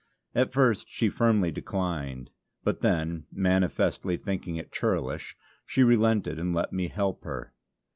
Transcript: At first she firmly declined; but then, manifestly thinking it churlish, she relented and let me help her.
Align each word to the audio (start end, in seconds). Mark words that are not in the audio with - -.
At 0.33 0.51
first 0.51 0.89
she 0.89 1.09
firmly 1.09 1.51
declined; 1.51 2.31
but 2.63 2.81
then, 2.81 3.27
manifestly 3.31 4.17
thinking 4.17 4.55
it 4.55 4.71
churlish, 4.71 5.37
she 5.63 5.83
relented 5.83 6.39
and 6.39 6.55
let 6.55 6.73
me 6.73 6.87
help 6.87 7.23
her. 7.23 7.53